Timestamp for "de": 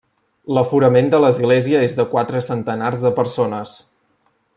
1.13-1.19, 1.99-2.07, 3.09-3.13